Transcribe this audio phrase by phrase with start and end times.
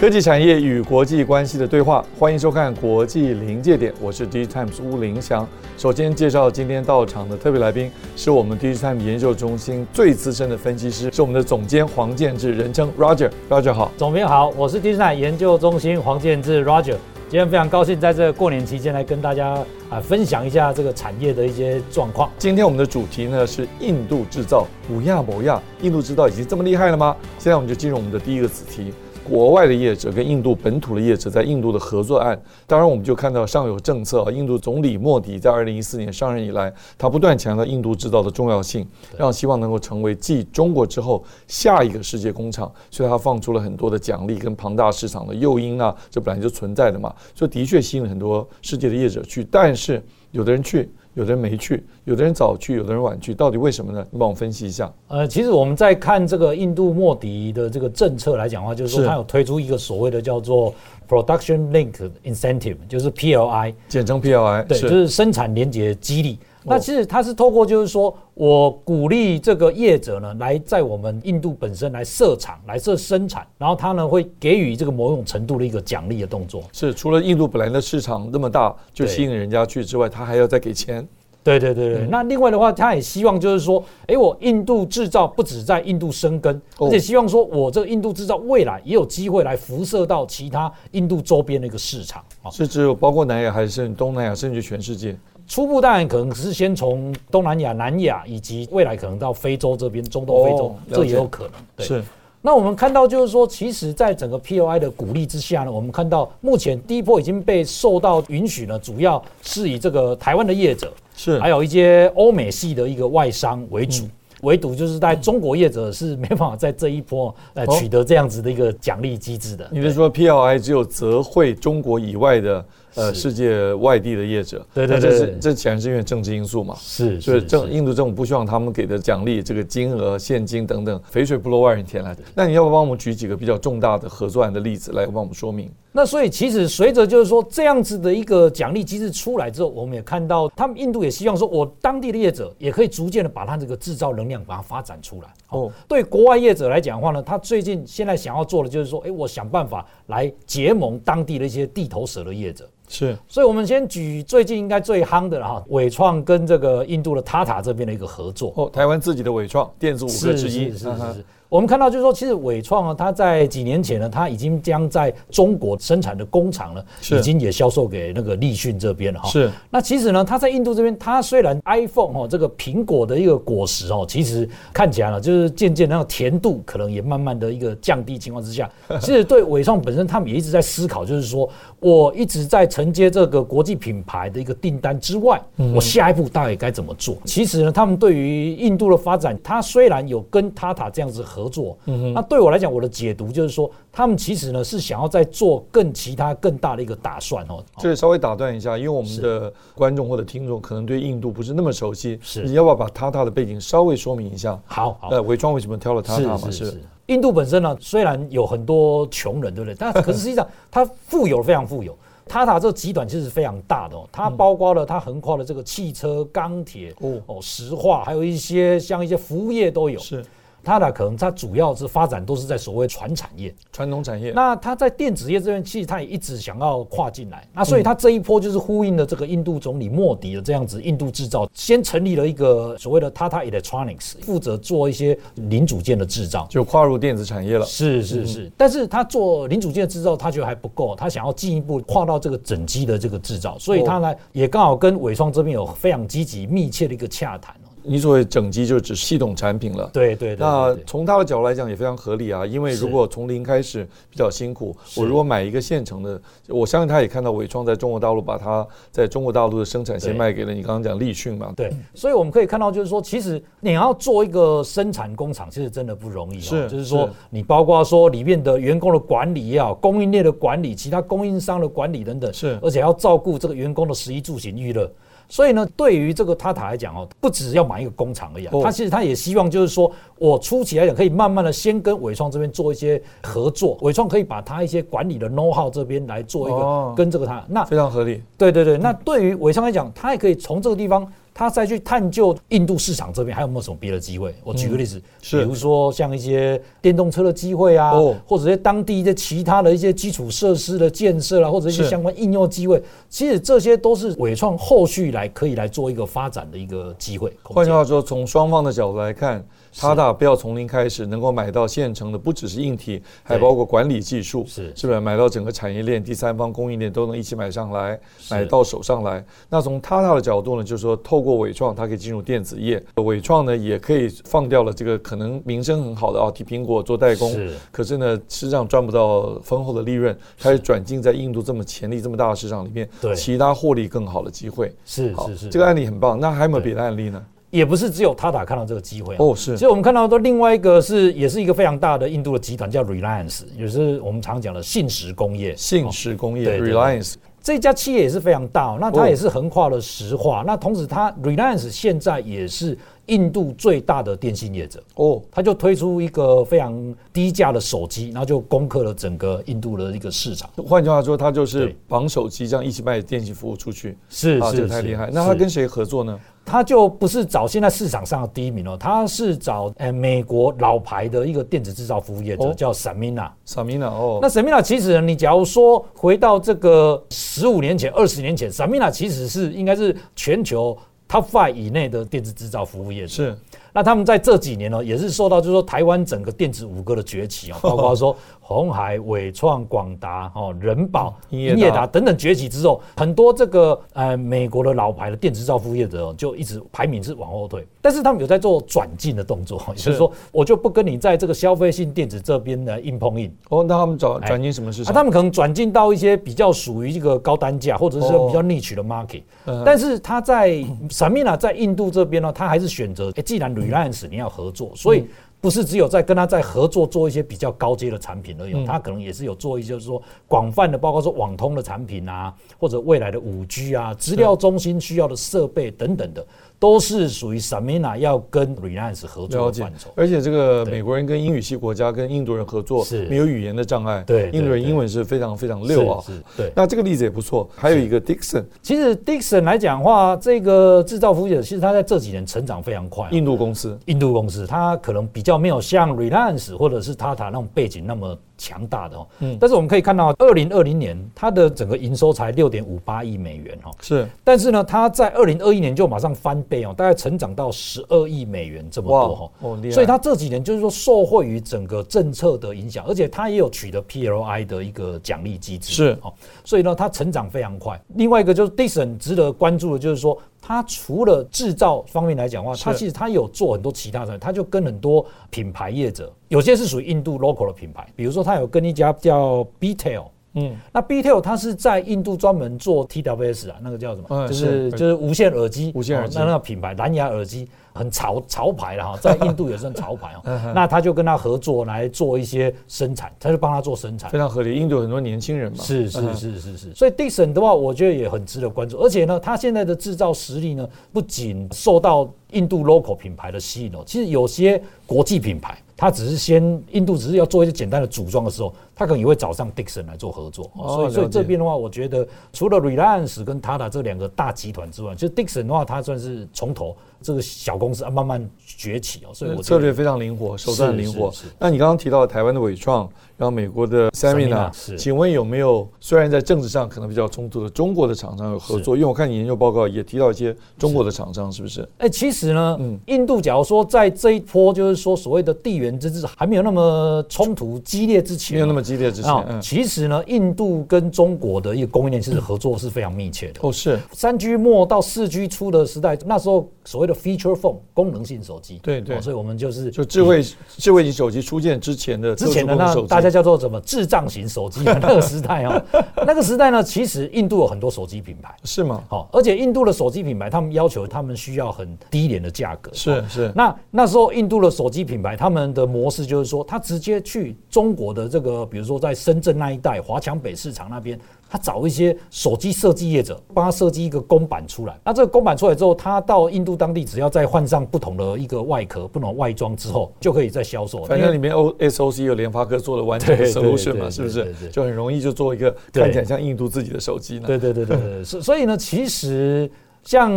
[0.00, 5.46] 科技产业与国际关系的对话，欢迎收看《国际临界点》，我是 DigiTimes 巫凌祥。
[5.76, 13.30] 首先介绍今天到场的特别来宾，是我们 DigiTimes 研究中心最资深的分析师，是我们的总监黄建志，人称 Roger。
[13.50, 16.96] Roger 好，总编好，我是 DigiTimes 研究中心黄建志 Roger。
[17.28, 19.50] 今天非常高兴在这个过年期间来跟大家
[19.90, 22.30] 啊分享一下这个产业的一些状况。
[22.38, 27.14] 今天我们的主题呢是印度制造，五亚某亚，印度制造已经这么厉害了吗？
[27.38, 28.94] 现在我们就进入我们的第一个子题。
[29.22, 34.28] 国外的业者跟印度本土的业者在印度的合作案，当然我们就看到上有政策。
[34.32, 50.88] 印度总理莫迪在二零一四年上任以来，他不断强调印度制造的重要性，让希望能够成为继中国之后下一个世界工厂，所以他放出了很多的奖励跟庞大市场的诱因啊，这本来就存在的嘛，所以的确吸引了很多世界的业者去，但是有的人去。
[51.14, 54.06] 有的人没去，有的人早去，有的人晚去，到底为什么呢？
[54.12, 54.90] 你帮我分析一下。
[55.08, 60.72] 呃，其实我们在看这个印度莫迪的这个政策来讲的话，就是说他有推出一个所谓的叫做
[61.08, 66.38] Production Linked Incentive，就是 PLI，简称 PLI，对，就是生产连接激励。
[66.64, 76.62] 那其实它是透过，就是说我鼓励这个业者呢，来在我们印度本身来设厂、来设生产，然后他呢会给予这个某种程度的一个奖励的动作。
[76.72, 81.06] 是，除了印度本来的市场那么大，就吸引人家去之外，他还要再给钱。
[81.42, 82.06] 对对对对。
[82.10, 92.22] 那另外的话，他也希望就是说，哎，我印度制造不止在印度生根，而且希望说我这个印度制造未来也有机会来辐射到其他印度周边的一个市场。
[92.50, 95.16] 是只有包括南亚还是东南亚，甚至全世界？
[95.50, 101.54] 初步当然可能是先从东南亚、南亚，以及未来可能到非洲这边，中东、非洲，哦、这也有可能。
[101.74, 101.84] 对。
[101.84, 102.04] 是。
[102.40, 114.10] 那我们看到就是说，其实在整个 POI 的鼓励之下呢，我们看到目前第一波已经被受到允许呢，主要是以这个台湾的业者是，还有一些欧美系的一个外商为主，嗯、
[114.42, 119.68] 唯独就是在中国业者是没办法在这一波呃取得这样子的一个奖励机制的。
[119.72, 122.64] 你是说 P O I 只有责惠中国以外的？
[122.94, 132.22] 呃，世界外地的业者，对对对，这是这显然是因为政治因素嘛，是，所以政印度政府不希望他们给的奖励这个金额、现金等等，肥水不落外人田来的。
[132.34, 135.70] 那你要不要帮我们举几个比较重大的合作案的例子来帮我们说明？
[135.92, 145.28] 那所以其实随着就是说这样子的一个奖励机制出来之后，我们也看到他们印度也希望说，我当地的业者也可以逐渐的把它这个制造能量把它发展出来。
[145.48, 152.68] 哦，对国外业者来讲的话呢，他最近现在想要做的就是说，哎，我想办法来结盟当地的一些地头蛇的业者。
[152.90, 158.52] 是，所以，我们先举最近应该最夯的了哈，伟创跟这个印度的 Tata 这边的一个合作。
[158.56, 160.72] 哦，台湾自己的伟创，电子五哥之一。
[160.72, 161.24] 是是是，是。
[161.50, 169.28] 是我们看到就是说，其实伟创啊，它在几年前呢，它已经将在中国生产的工厂呢，已经也销售给那个立讯这边了哈。
[169.28, 169.50] 是。
[169.68, 178.70] 那其实呢，它在印度这边，它虽然 iPhone 哦这个苹果的一个果实哦，其实看起来呢，就是渐渐那个甜度可能也慢慢的一个降低情况之下，
[179.02, 181.50] 其实对伟创本身，他们也一直在思考，就是说
[181.80, 185.42] 我一直在承接这个国际品牌的一个订单之外，
[185.74, 187.16] 我下一步到底该怎么做？
[187.24, 191.39] 其实呢，他们对于印度的发展，它虽然有跟 Tata 这样子合。
[191.42, 197.64] 合作，嗯，那对我来讲，我的解读就是说，他们其实呢是想要再做更其他更大的一个打算哦。
[197.78, 204.60] 这里稍微打断一下，因为我们的观众或者听众可能对印度不是那么熟悉，是你要不要把 Tata 的背景稍微说明一下？
[204.66, 206.50] 好，好，呃，伪装为什么挑了 Tata 嘛？
[206.50, 209.74] 是，是，印度本身呢虽然有很多穷人，对不对？
[209.78, 211.96] 但 可是实际上它富有，非常富有。
[212.28, 219.98] Tata 这个集团其实是非常大的哦，它包括了它横跨了这个汽车、钢铁、哦哦石化，还有一些像一些服务业都有。
[219.98, 220.24] 是。
[220.62, 224.32] 它的可能它主要是发展都是在所谓传产业、传统产业。
[224.32, 227.46] 那它在电子业这边，其实它也一直想要跨进来。
[227.52, 237.64] 那所以它这一波就是呼应了这个印度总理莫迪的这样子，印度制造先成立了一个所谓的 Tata Electronics，负责做一些零组件的制造，就跨入电子产业了。
[237.64, 247.54] 是是是，但是它做零组件的制造，它觉得还不够，它想要进一步跨到这个整机的这个制造，所以它呢也刚好跟伟创这边有非常积极密切的一个洽谈。
[247.82, 249.88] 你所谓整机就指系统产品了。
[249.92, 250.36] 对对对。
[250.36, 261.52] 那从他的角度来讲也非常合理啊，因为如果从零开始比较辛苦，我如果买一个现成的，我相信他也看到伟创在中国大陆把它在中国大陆的生产线卖给了你刚刚讲立讯嘛。
[261.56, 261.72] 对。
[261.94, 266.40] 所以我们可以看到，就是说，其实你要做一个生产工厂，其实真的不容易。
[266.40, 266.68] 是。
[266.68, 272.32] 就是说，你包括说里面的员工的管理也好，供应链的管理，其他供应商的管理等等。
[272.32, 272.58] 是。
[272.62, 274.90] 而且要照顾这个员工的食衣住行娱乐。
[275.30, 288.20] 所以呢，对于这个 Tata 来讲哦，不只要买一个工厂而已，他其实他也希望就是说，我初期来讲可以慢慢的先跟伟创这边做一些合作，伟创可以把他一些管理的 know how 这边来做一个跟这个他，那非常合理。
[288.36, 291.10] 对对对，那对于伟创来讲，他也可以从这个地方。
[291.40, 294.34] 他再去探究印度市场这边还有没有什么别的机会？
[294.44, 297.92] 我举个例子，比如说像一些电动车的机会啊，
[298.26, 307.34] 或者在当地一些其他的一些基础设施的建设啊，或者一些相关应用机会，其实这些都是伟创后续来可以来做一个发展的一个机会。
[307.42, 309.42] 换句话说，从双方的角度来看。
[309.74, 315.00] Tata 不要从零开始，能够买到现成的，不只是硬体，还包括管理技术，是是不是？
[315.00, 317.98] 买到整个产业链、第三方供应链都能一起买上来，
[318.30, 319.24] 买到手上来。
[319.48, 327.52] 那从 Tata 的角度呢，就是说透过伟创，它可以进入电子业，伟创呢也可以放掉了这个可能名声很好的啊，替苹果做代工，是。
[327.70, 334.74] 可是呢，实际上赚不到丰厚的利润，开始转进在印度这么潜力这么大的市场里面，对，其他获利更好的机会。
[334.84, 336.18] 是是是，这个案例很棒。
[336.18, 337.24] 那还有没有别的案例呢？
[337.50, 339.56] 也不是只有 Tata 看到这个机会哦，是。
[339.56, 345.54] 所以我们看到的另外一个是，也是一个非常大的印度的集团，叫 Reliance，也是我们常讲的信实工业。
[345.56, 350.44] 信实工业，Reliance 这家企业也是非常大，那它也是横跨了石化。
[350.46, 352.76] 那同时，它 Reliance 现在也是
[353.06, 360.50] 印度最大的电信业者哦，它就推出一个非常低价的手机，然后就攻克了整个印度的一个市场。
[360.68, 365.08] 换句话说，它就是绑手机这样一起卖电信服务出去，是是，这个太厉害。
[365.10, 366.20] 那它跟谁合作呢？
[366.50, 373.30] 他就不是找现在市场上的第一名哦，他是找呃美国老牌的一个电子制造服务业者，叫 Sanmina。
[373.46, 380.76] Sanmina 哦，那 Sanmina 其实你假如说回到这个十五年前、二十年前，Sanmina 其实是应该是全球
[381.08, 383.08] Top Five 以内的电子制造服务业者。
[383.08, 383.38] 是。
[383.72, 403.32] 那他们在这几年呢，也是受到就是说台湾整个电子五哥的崛起啊， 包括说红海、伟创、广达、哦人保、英业达等等崛起之后，很多这个呃美国的老牌的电子制造服务业者哦就一直排名是往后退，但是他们有在做转进的动作，就是说我就不跟你在这个消费性电子这边来硬碰硬。
[403.50, 404.92] 哦，那他们转转进什么市场？
[404.92, 409.22] 他们可能转进到一些比较属于一个高单价或者是比较 niche 的 market，
[409.64, 410.50] 但是他在
[410.88, 415.04] Sanmina 在印度这边呢，他还是选择，哎，既然 Reliance 你要合作，所以
[415.40, 426.26] 不是只有在跟他在合作做一些比较高阶的产品而已，他可能也是有做一些就是说广泛的，包括说网通的产品啊，或者未来的五 G 啊，资料中心需要的设备等等的。
[426.60, 433.06] 都是属于 Sanmina 要跟 Reliance 合作的范畴，而且这个美国人跟英语系国家跟印度人合作是。
[433.06, 436.04] 没有语言的障碍，对，印度人英文是非常非常溜啊，
[436.36, 436.52] 对。
[436.54, 448.16] 那这个例子也不错，还有一个 Dixon，其实 Dixon 来讲的话，这个制造服务业其实他在这几年成长非常快，印度公司，印度公司，它可能比较没有像 Reliance 或者是 Tata 那种背景那么。
[448.40, 465.98] 强大的哦，嗯，但是我们可以看到，二零二零年它的整个营收才六点五八亿美元哦，是，但是呢，它在二零二一年就马上翻倍哦，大概成长到十二亿美元这么多哈，哦，所以它这几年就是说受惠于整个政策的影响，而且它也有取得 PLI 的一个奖励机制，是。
[466.00, 466.10] 哦，
[466.42, 467.78] 所以呢，它成长非常快。
[467.96, 470.18] 另外一个就是 Dixon 值得关注的就是说。
[470.50, 484.26] 它除了制造方面来讲的话，它其实它有做很多其他的，它就跟很多品牌业者，有些是属于印度 local 的品牌，比如说它有跟一家叫 BTEL，嗯，那 BTEL 它是在印度专门做 TWS 啊，那个叫什么？
[484.26, 486.18] 就是就是无线耳机，无线耳机。
[486.18, 487.48] 那那个品牌蓝牙耳机。
[487.72, 490.22] 很潮潮牌了哈，在印度也算潮牌哦。
[490.54, 494.54] 那他就跟他合作来做一些生产，他就帮他做生产，非常合理。
[494.54, 496.74] 印度有很多年轻人嘛，是是是是是。
[496.74, 498.78] 所以 Dixon 的话，我觉得也很值得关注。
[498.78, 510.50] 而且呢，他现在的制造实力呢，不仅受到印度 local 品牌的吸引哦，其实有些国际品牌，他只是先印度只是要做一些简单的组装的时候，他可能也会找上 Dixon 来做合作。
[510.56, 516.74] 所以所以这边的话，我觉得除了 Reliance 跟 Tata 这两个大集团之外，就 Dixon 的话，它算是从头。
[517.02, 521.10] 这个小公司啊，慢慢崛起哦，所以我策略非常灵活，手段灵活。
[521.38, 528.76] 那你刚刚提到台湾的伟创，然后美国的 Sanmina，请问有没有虽然在政治上可能比较冲突的中国的厂商有合作？
[528.76, 531.66] 因为我看你研究报告也提到一些中国的厂商，是不是？
[531.78, 543.40] 哎，其实呢，嗯，印度假如说在这一波就是说所谓的地缘政治还没有那么冲突激烈之前，没有那么激激烈之前，嗯，其实呢，印度跟中国的一个供应链其实合作是非常密切的。
[543.42, 543.78] 哦，是。
[543.92, 550.24] 三 G 末到四 G 初的时代，那时候所谓的 feature phone 功能性手机，对对，所以我们就是就智慧
[550.56, 553.60] 智慧型手机出现之前的之前的那大家叫做什么？
[553.62, 555.62] 智障型手机 那个时代啊，
[556.06, 558.82] 那个时代呢，其实印度有很多手机品牌，是吗？
[558.88, 563.32] 好，而且印度的手机品牌，他们要求他们需要很低廉的价格，是是。
[563.34, 570.96] 那那时候印度的手机品牌，他们的模式就是说，他直接去中国的这个，比如说在深圳那一带华强北市场那边。
[571.32, 574.76] 他找一些手机设计业者，帮他设计一个公版出来。
[574.84, 580.82] 那这个公版出来之后，他到印度当地，只要再换上不同的一个外壳、不同的外装之后，就可以再销售。
[580.82, 584.34] 反正里面 O S O C 有联发科做的完整的 solution 嘛，是不是？
[584.50, 587.28] 就很容易就做一个看起来像印度自己的手机呢？
[587.28, 588.02] 对对对对对。
[588.02, 589.48] 所所以呢，其实。
[589.90, 590.08] 像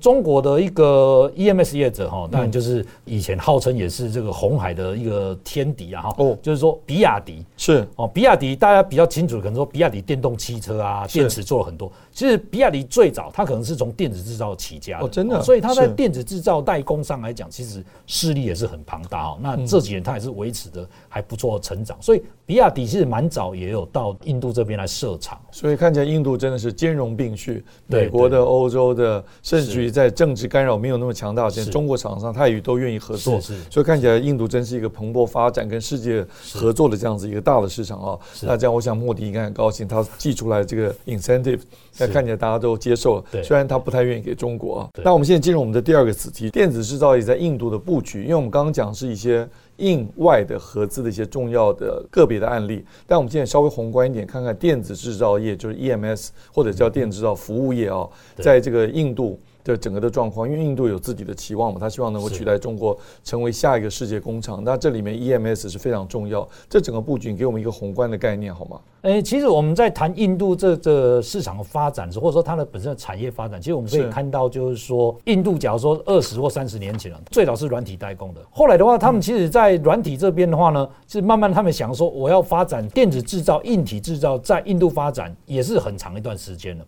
[0.00, 7.46] 中国的一个 EMS 业者哈，当然就是以前号称也是这个红海的一个天敌啊哈，哦，就是说比亚迪。
[7.56, 7.86] 是。
[7.94, 11.92] 哦，比亚迪大家比较清楚，可能说比亚迪电动汽车啊，电池做了很多。
[12.10, 19.38] 其实比亚迪最早它可能是从电子制造起家的，哦，真的，所以它在电子制造代工上来讲，其实势力也是很庞大哦。
[19.40, 25.40] 那这几年它也是维持的还不错的成长，所以比亚迪其实蛮早也有到印度这边来设厂。
[25.52, 29.19] 所以看起来印度真的是兼容并蓄，美国的、欧洲的。
[29.42, 38.18] 甚至于在政治干扰没有那么强大的，中国厂商他也都愿意合作，所以看起来印度真是一个蓬勃发展跟世界合作的这样子一个大的市场啊。
[38.42, 41.60] 那这样我想莫迪应该很高兴，他寄出来这个 incentive，
[41.98, 43.42] 那看起来大家都接受了。
[43.42, 44.88] 虽然他不太愿意给中国啊。
[45.04, 49.48] 那我们现在进入我们的第二个子题，电子制造业在印度的布局，因为我们刚刚讲是一些。
[49.80, 59.40] 印外的合资的一些重要的个别的案例，但我们现在稍微宏观一点，看看电子制造业，就是 EMS 或者叫电子制造服务业啊，在这个印度。
[59.64, 64.62] 的整个的状况，因为印度有自己的期望嘛，他希望能够取代中国，成为下一个世界工厂。
[64.64, 66.46] 那这里面 EMS 是非常重要。
[66.68, 68.80] 这整个布局给我们一个宏观的概念，好吗？
[69.02, 78.40] 诶，其实我们在谈印度这这市场的发展，或者说它的本身的产业发展，其实我们可以看到，就是说印度，假如说二十或三十年前了，最早是软体代工的。
[78.50, 86.84] 后来的话，他们其实在软体这边的话呢，是慢慢他们想说，我要发展电子制造、硬体制造，在印度发展也是很长一段时间了。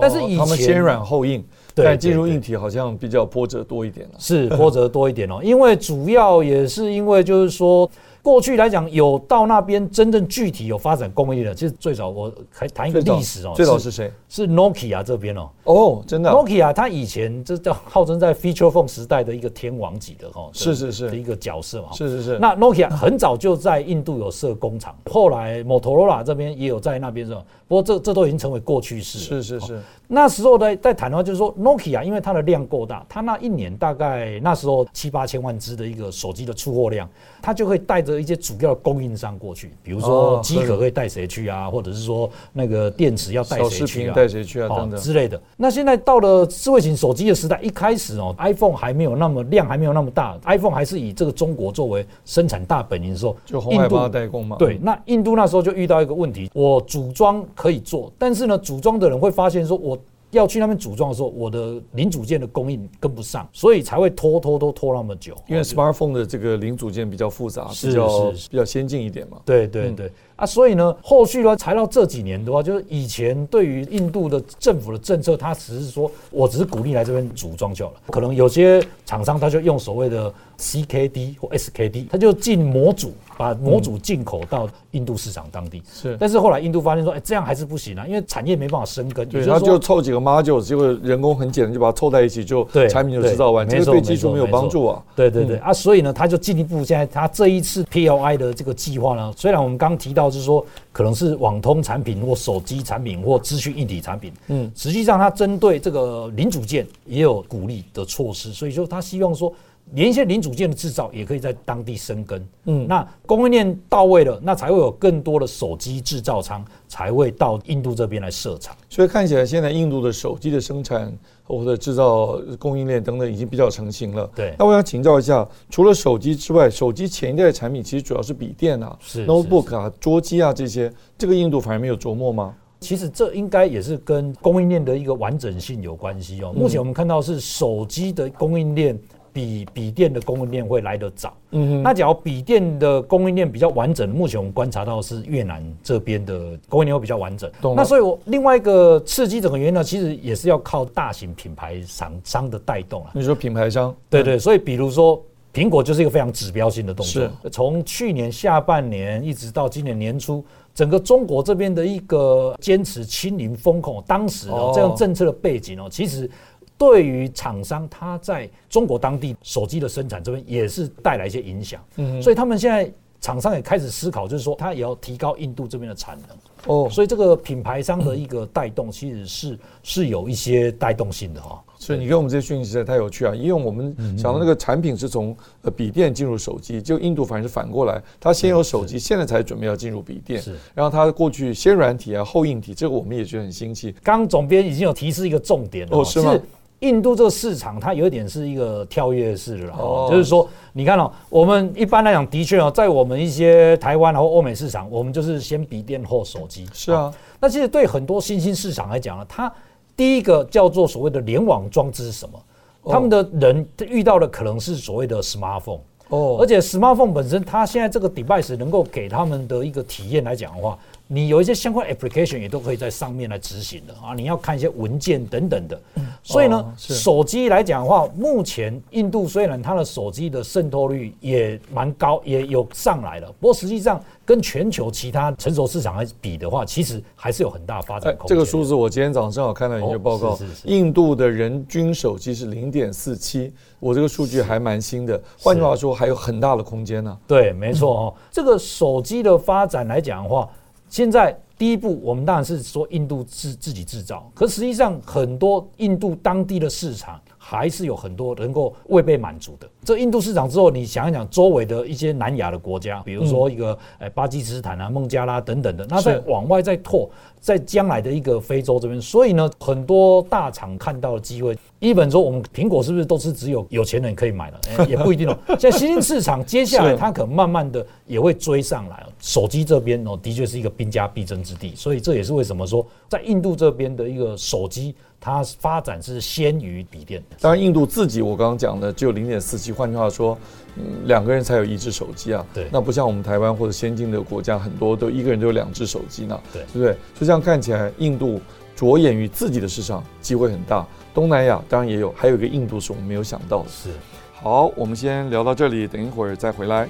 [0.00, 1.42] 但是以前他们先软后硬。
[1.74, 4.14] 对，进入硬体好像比较波折多一点了。
[4.18, 7.90] 是波折多一点哦，因为主要也是因为就是说。
[8.24, 13.52] 过去来讲，有到那边真正具体有发展工业的，其实最早我还谈一个历史哦。
[13.54, 14.10] 最早是谁？
[14.30, 15.50] 是 Nokia 这边哦。
[15.64, 16.30] 哦，真的。
[16.30, 20.48] Nokia 它以前这叫号称在 Feature Phone 时代的一个天王级的哈。
[20.54, 21.10] 是是是。
[21.10, 21.88] 的一个角色嘛。
[21.92, 22.38] 是是是。
[22.38, 27.44] 那 Nokia 很早就在印度有设工厂，后来 Motorola 这边也有在那边是吧？
[27.68, 29.18] 不过这这都已经成为过去式。
[29.18, 29.78] 是是是。
[30.08, 37.06] 那时候在在谈的话，就是说 Nokia 因为它的量够大，它那一年大概那时候七八千万只的一个手机的出货量，
[37.42, 38.80] 它就会带着一些主要的。
[38.84, 45.40] 供应商过去，比如说机壳会带谁去啊，或者是说那个电池要带谁去啊，带谁去啊等等之类的。
[45.56, 54.56] 那现在到了智慧型手机的时代，一开始哦，iPhone 还没有那么量，还没有那么大，iPhone 还是以这个中国作为生产大本营的时候，就鸿海帮他代工嘛。
[54.58, 59.96] 对，那印度那时候就遇到一个问题，我组装可以做，但是呢，组装的人会发现说我。
[60.34, 65.34] 要去那边组装的时候，我的零组件的供应跟不上，所以才会拖拖拖拖那么久。
[65.48, 69.40] 因为 smartphone 的这个零组件比较复杂，比较比较先进一点嘛。
[69.44, 70.10] 对对对。
[70.36, 77.98] 啊，所以呢，后续呢，才到这几年的话，就是以前对于印度的政府的政策，它只是说我只是鼓励来这边组装就好了。
[78.08, 85.80] 可能有些厂商他就用所谓的 CKD 或 SKD，他就进模组，把模组进口到印度市场当地。
[85.92, 89.28] 是，但是后来印度发现说，哎，这样还是不行啊，因为产业没办法生根。
[89.28, 95.00] 对，他就凑几个 module，结果人工很简单，就把它凑在一起，就产品就制造完，这个对技术没有帮助啊。
[95.14, 100.24] 对对对啊，所以呢，他就进一步现在他这一次 PLI 的这个计划呢，虽然我们刚提到。
[100.34, 109.52] 就是说，可能是网通产品或手机产品或资讯硬体产品，嗯，实际上它针对这个零组件也有鼓励的措施，所以说他希望说，
[109.92, 121.12] 连一些零组件的制造也可以在当地生根，嗯，那供应链到位了，那才会有更多的手机制造厂才会到印度这边来设厂，所以看起来现在印度的手机的生产。
[121.46, 124.26] 或者制造供应链等等已经比较成型了。
[124.34, 132.54] 对，那我想请教一下，除了手机之外，手机前一代的产品其实主要是笔电啊、是 notebook 啊、桌机啊这些，这个印度反而没有琢磨吗？
[132.80, 136.50] 其实这应该也是跟供应链的一个完整性有关系哦。
[136.54, 138.98] 目前我们看到是手机的供应链。
[139.34, 147.50] 比笔电的供应链会来得早，嗯哼，那假如笔电的供应链比较完整，目前我们观察到是越南这边的供应链会比较完整。
[147.60, 147.74] 懂。
[147.74, 153.10] 那所以，我另外一个刺激整个原因呢，其实也是要靠大型品牌厂商的带动啊。
[153.12, 153.92] 你说品牌商？
[154.08, 155.20] 对对，所以比如说
[155.52, 157.28] 苹果就是一个非常指标性的动作。
[157.50, 166.28] 从去年下半年一直到今年年初，整个中国这边的一个坚持清零风控，当时的这样政策的背景哦，其实
[166.76, 171.82] 对于厂商它在中国当地手机的生产这边也是带来一些影响。
[171.96, 172.90] 嗯，所以他们现在。
[173.20, 181.64] 厂商也开始思考，就是说，它也要提高印度这边的产能哦，所以这个品牌商的一个带动，其实是是有一些带动性的哈。
[181.78, 190.54] 所以你给我们这些讯息实在太有趣啊，因为我们想到那个产品是从呃笔电进入手机，就印度反而是反过来，它先有手机，现在才准备要进入笔电，是。
[190.74, 193.90] 然后它过去先软体啊，后硬体，这个我们也觉得很新奇。
[194.02, 196.38] 刚刚总编已经有提示一个重点了，哦，是吗？
[196.80, 206.66] 印度这个市场，它有一点是一个跳跃式的哦，就是说，你看哦，我们一般来讲，的确哦，在我们一些台湾或欧美市场，我们就是先笔电后手机。
[206.72, 209.50] 是啊，那其实对很多新兴市场来讲呢，它
[209.96, 212.38] 第一个叫做所谓的联网装置是什么？
[212.86, 220.78] 他们的人遇到的可能是所谓的 smartphone 哦，而且 smartphone 本身，它现在这个 device 能够给他们的一个体验来讲的话。
[221.06, 225.78] 你有一些相关 application 也都可以在上面来执行的啊，你要看一些文件等等的，
[226.22, 238.34] 所以呢，手机来讲的话，目前印度虽然它的手机的渗透率也蛮高，也有上来了，不过实际上跟全球其他成熟市场来比的话，其实还是有很大发展空间。
[238.34, 247.14] 这个数字我今天早上正好看到一个报告，印度的人均手机是零点四七，我这个数据还蛮新的，换句话说还有很大的空间呢。
[247.26, 250.48] 对，没错哦，这个手机的发展来讲的话。
[250.94, 257.20] 现在第一步，我们当然是说印度自自己制造，可实际上很多印度当地的市场
[257.54, 259.68] 还是有很多能够未被满足的。
[259.84, 267.08] 这印度市场之后，你想一想周围的一些南亚的国家，比如说一个呃巴基斯坦啊、孟加拉等等的，那再往外再拓，
[267.38, 271.56] 在将来的一个非洲这边，所以呢，很多大厂看到的机会。
[271.80, 274.58] 一本说，我们苹果是不是都是只有有钱人可以买的？
[274.78, 275.36] 欸， 也不一定哦。
[275.58, 279.04] 现在新兴市场接下来它可能慢慢的也会追上来。
[279.20, 284.94] 手机这边哦，的确是一个兵家必争之地，所以这也是为什么说在印度这边的一个手机，
[285.24, 287.22] 它发展是先于笔电。
[287.40, 290.36] 当然，印度自己我刚刚讲的只有零点四七，换句话说，
[290.76, 292.44] 嗯，两个人才有一只手机啊。
[292.52, 292.68] 对。
[292.70, 296.38] 那不像我们台湾或者先进的国家，很多都一个人都有两只手机呢。
[296.52, 296.92] 对，对不对？
[297.14, 298.38] 所以这样看起来，印度
[298.76, 300.86] 着眼于自己的市场机会很大。
[301.14, 303.68] 东南亚当然也有，还有一个印度是我们没有想到的。
[303.70, 303.88] 是，
[304.34, 306.86] 好，我们先聊到这里，等一会儿再回来。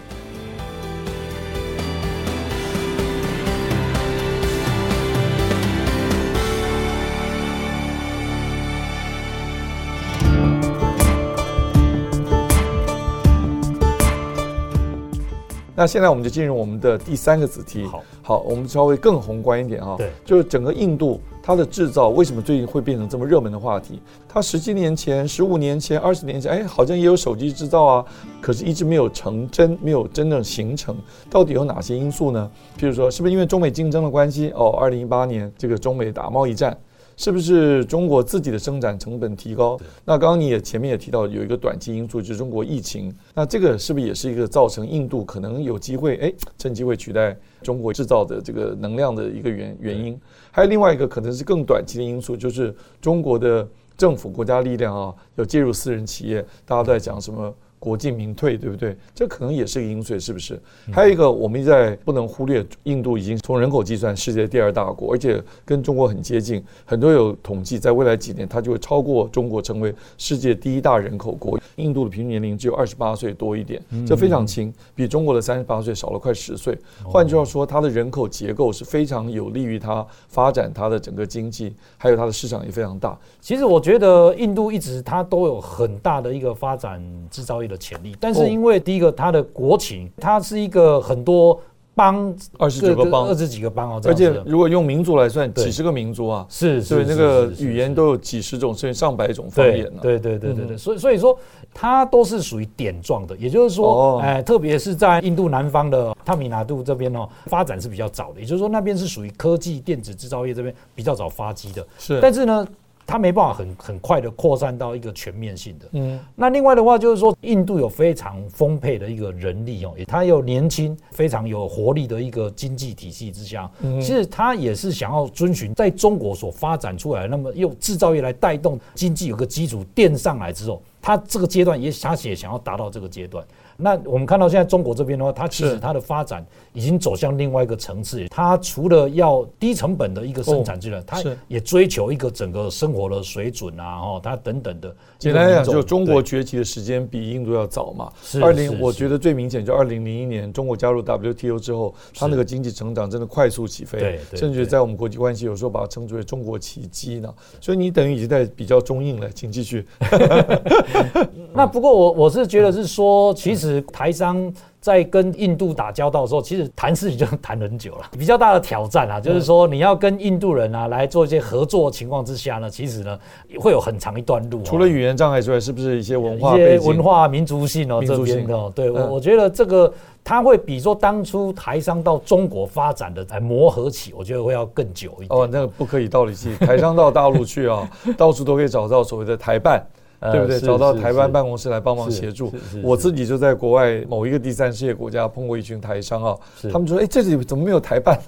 [15.84, 17.84] 那现在我们就进入我们的第三个子题。
[17.84, 19.96] 好，好，我们稍微更宏观一点啊。
[19.98, 24.00] 对，就是整个印度它的制造为什么最近会变成这么热门的话题？
[24.26, 28.04] 它十七年前、十五年前、二十年前，哎，好像也有手机制造啊，
[28.40, 30.96] 可是一直没有成真，没有真正形成。
[31.28, 32.50] 到底有哪些因素呢？
[32.78, 34.52] 譬如说，是不是因为中美竞争的关系？
[34.54, 36.74] 哦，二零一八年这个中美打贸易战。
[37.16, 39.78] 是不是中国自己的生产成本提高？
[40.04, 43.14] 那刚刚你也前面也提到有一个短期因素，就是中国疫情。
[43.34, 50.20] 那这个是不是也是一个造成印度可能有机会哎趁机会取代中国制造的这个能量的一个原原因？
[50.50, 57.54] 还有另外一个可能是更短期的因素，就是中国的政府国家力量啊要介入私人企业，大家都在讲什么？
[57.84, 58.96] 国进民退，对不对？
[59.14, 60.58] 这可能也是一个因素，是不是？
[60.90, 66.64] 还有一个，我们在不能忽略，印度已经从人口计算世界第二大国，而且跟中国很接近。
[66.86, 71.60] 很多有统计，在未来几年，它就会超过中国，成为世界第一大人口国。
[71.76, 76.78] 印度的平均年龄只有二十八岁多一点，这非常轻，比中国的三十八岁少了快十岁。
[77.04, 83.18] 换句话说，它的人口结构是非常有利于它发展它的整个经济，还有它的市场也非常大。
[83.40, 87.02] 其实我觉得印度一直它都有很大的一个发展
[87.34, 87.74] 制造业的。
[87.84, 91.60] 潜力，但是因为第一个，它的国情，它是一个很多
[91.94, 99.98] 邦，二十几个邦，二十几个邦哦，而且如果用民族来算，几十个民族啊，是，所以那个语言都有几十种，甚至上百种方言呢。
[100.00, 101.38] 对对对对对，所以所以说
[101.74, 111.86] 它都是属于点状的，也就是说，哎，特别是在印度南方的塔米纳度这边哦，发展是比较早的，也就是说那边是属于科技电子制造业这边比较早发迹的。
[111.98, 112.66] 是，但是呢。
[113.06, 115.86] 它没办法很很快的扩散到一个全面性的。
[115.92, 133.44] 嗯，那另外的话就是说，印度有非常丰沛的一个人力哦，它有年轻、非常有活力的一个经济体系之下，其实它也是想要遵循在中国所发展出来，那么用制造业来带动经济有个基础垫上来之后，它这个阶段也它也想要达到这个阶段。
[133.76, 138.26] 那我们看到现在中国这边的话，它其实它的发展已经走向另外一个层次。
[138.28, 144.94] 它除了要低成本的一个生产之外，它也追求一个整个生活的水准啊，哈，它等等的。
[145.18, 148.12] 简单来讲，就中国崛起的时间比印度要早嘛。
[148.42, 157.32] 二零，我觉得最明显就二零零一年中国加入 WTO 之后，它那个经济成长真的快速起飞，甚至在我们国际关系有时候把它称之为中国奇迹呢。
[157.60, 159.86] 所以你等于已经在比较中印了，请继续。
[161.54, 168.10] 那不过我我是觉得是说，其实台商在跟印度打交道的时候，其实谈事情就谈很久了。
[168.18, 173.18] 比较大的挑战啊，就是说你要跟印度人啊来做一些合作情况之下呢，其实呢
[173.58, 174.62] 会有很长一段路。
[174.62, 178.70] 除了语言障碍之外，是不是一些文化、一些文化、民族性哦这边的？
[178.74, 185.28] 对，我我觉得这个它会比说当初台商到中国发展的来磨合起，我觉得会要更久一点。
[185.30, 189.84] 哦，那个不可以道理去，台商到大陆去啊， 到处都可以找到所谓的台办。
[190.32, 190.60] 对不对？
[190.60, 192.52] 找到台湾办公室来帮忙协助。
[192.82, 196.36] 我自己就在国外某一个第三世界国家碰过一群台商啊，
[196.72, 198.18] 他们说：“哎，这里怎么没有台办？”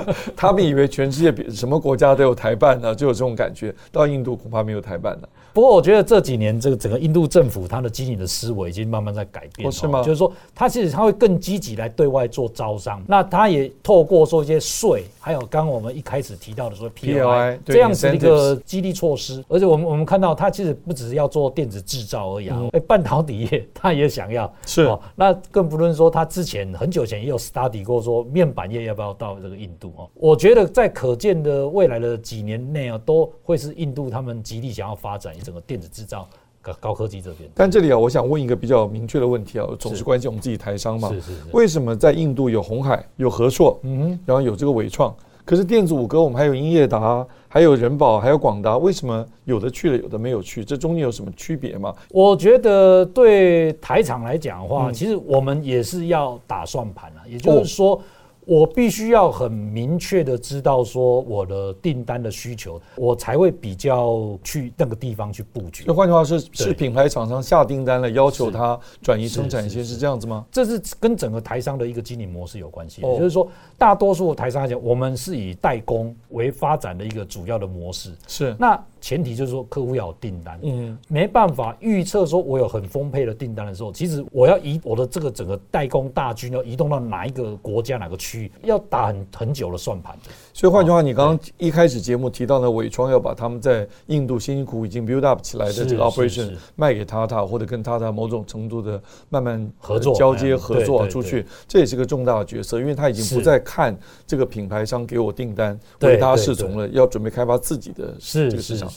[0.36, 3.74] 他们以为全世界什么国家都有台办呢，就有这种感觉。
[3.90, 5.28] 到印度恐怕没有台办了。
[5.52, 9.70] 不过我觉得这几年这个整个印度政府它的经营的思维已经慢慢在改变。
[9.70, 10.02] 是吗？
[10.02, 13.02] 就是说，它其实它会更积极来对外做招商。
[13.06, 19.44] 那它也透过说一些税，还有刚刚我们一开始提到的说 PLI 这样子的一个激励措施。
[19.48, 24.50] 而且我们我们看到它其实不只是要做电子制造而已啊，哎，半导体业它也想要。
[24.66, 24.82] 是。
[24.84, 30.08] 哦那更不论说它之前很久前也有 study 过说面板业要不要到这个印度哦。
[30.14, 36.26] 我觉得在可见的未来的几年内啊，都会是印度他们极力想要发展整个电子制造
[36.62, 37.50] 高高科技这边。
[37.54, 41.08] 但这里啊，我想问一个比较明确的问题啊，总是关心我们自己台商嘛。
[41.08, 41.40] 是是是。
[41.52, 47.26] 为什么在印度有红海、有和硕，嗯，然后有这个伟创，可是电子五哥我们还有英业达。
[47.52, 50.64] 还有人保，还有广达，为什么有的去了，有的没有去？
[50.64, 51.92] 这中间有什么区别吗？
[52.10, 57.96] 我觉得对台厂来讲的话，嗯、其实我们也是要打算盘啊，也就是说。
[57.96, 58.00] 哦
[58.44, 65.84] 我必须要很明确的知道说我的订单的需求，我才会比较去那个地方去布局。
[65.86, 70.44] 那换句话是，是品牌厂商下订单了，要求他转移生产线，是这样子吗？
[70.50, 73.02] 这是跟整个台商的一个经营模式有关系。
[73.02, 73.48] 也就是说，
[73.78, 78.10] 大多数台商来讲，我们是以代工为发展的一个主要的模式。
[78.26, 78.56] 是。
[78.58, 80.58] 那前提就是说，客户要有订单。
[80.62, 80.96] 嗯。
[81.08, 88.52] 没办法预测说，我有很丰沛的订单的时候，其实我要移我的这个整个代工大军要移动到哪一个国家、哪个区域。
[88.62, 90.16] 要打很很久的算盘，
[90.52, 108.89] 所以换句话，你刚刚一开始节目提到的伟创要把他们在印度辛辛苦苦已经 build up 起来的这个 operation 卖给 Tata，或者跟 Tata 某种程度的慢慢合作交接合作出去，这也是个重大的角色，因为他已经不再看这个品牌商给我订单为他侍从了，要准备开发自己的这个市场。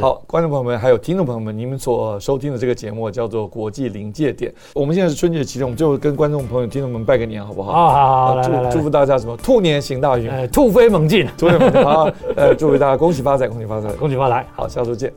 [0.00, 4.52] 好，观众朋友们还有听众朋友们，你们所收听的这个节目叫做国际临界点。
[4.74, 7.72] 我们现在是春节期间，我们就跟观众朋友、听众们拜个年，好不好？
[7.72, 9.36] 好好好，祝祝福大家什么？
[9.36, 11.82] 兔年行大运，呃，兔飞猛进，兔飞猛进。
[11.82, 14.46] 好， 呃，祝福大家恭喜发财，恭喜发财，恭喜发财。
[14.54, 15.12] 好，下周见。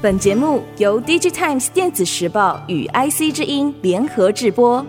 [0.00, 4.84] 本节目由 DigiTimes 电子时报与 IC 之音联合制播。